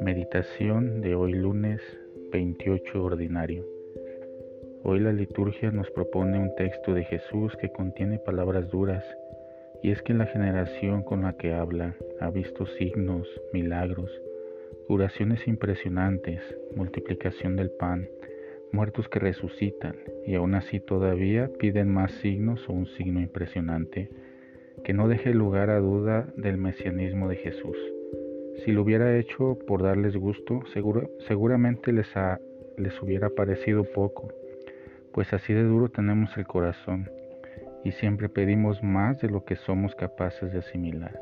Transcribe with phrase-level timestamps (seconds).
[0.00, 1.80] Meditación de hoy lunes
[2.32, 3.64] 28 ordinario.
[4.82, 9.04] Hoy la liturgia nos propone un texto de Jesús que contiene palabras duras,
[9.82, 14.10] y es que la generación con la que habla ha visto signos, milagros,
[14.86, 16.42] curaciones impresionantes,
[16.74, 18.08] multiplicación del pan,
[18.72, 19.96] muertos que resucitan,
[20.26, 24.10] y aún así todavía piden más signos o un signo impresionante
[24.86, 27.76] que no deje lugar a duda del mesianismo de Jesús.
[28.64, 30.60] Si lo hubiera hecho por darles gusto,
[31.26, 32.06] seguramente les,
[32.76, 34.28] les hubiera parecido poco,
[35.12, 37.10] pues así de duro tenemos el corazón
[37.82, 41.20] y siempre pedimos más de lo que somos capaces de asimilar.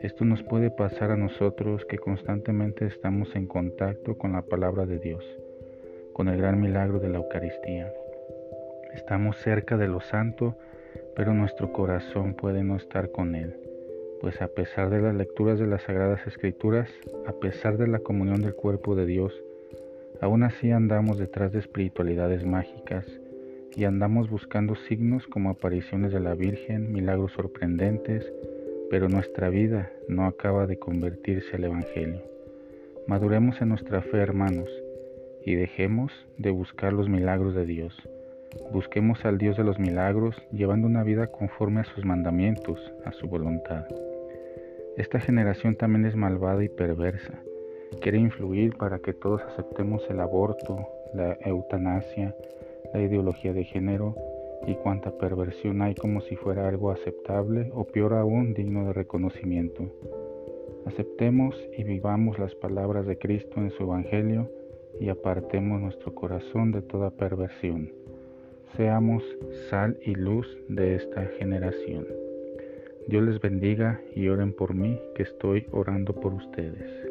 [0.00, 5.00] Esto nos puede pasar a nosotros que constantemente estamos en contacto con la palabra de
[5.00, 5.24] Dios,
[6.12, 7.92] con el gran milagro de la Eucaristía.
[8.94, 10.56] Estamos cerca de lo santo,
[11.16, 13.56] pero nuestro corazón puede no estar con Él
[14.20, 16.88] pues a pesar de las lecturas de las Sagradas Escrituras,
[17.26, 19.32] a pesar de la comunión del cuerpo de Dios,
[20.20, 23.04] aún así andamos detrás de espiritualidades mágicas
[23.74, 28.32] y andamos buscando signos como apariciones de la Virgen, milagros sorprendentes,
[28.90, 32.22] pero nuestra vida no acaba de convertirse al Evangelio.
[33.06, 34.70] Maduremos en nuestra fe, hermanos,
[35.44, 38.08] y dejemos de buscar los milagros de Dios.
[38.72, 43.26] Busquemos al Dios de los milagros, llevando una vida conforme a sus mandamientos, a su
[43.28, 43.86] voluntad.
[44.96, 47.34] Esta generación también es malvada y perversa.
[48.00, 52.34] Quiere influir para que todos aceptemos el aborto, la eutanasia,
[52.92, 54.14] la ideología de género
[54.66, 59.84] y cuanta perversión hay como si fuera algo aceptable o peor aún digno de reconocimiento.
[60.86, 64.50] Aceptemos y vivamos las palabras de Cristo en su Evangelio
[65.00, 67.92] y apartemos nuestro corazón de toda perversión.
[68.76, 69.22] Seamos
[69.70, 72.06] sal y luz de esta generación.
[73.08, 77.05] Dios les bendiga y oren por mí que estoy orando por ustedes.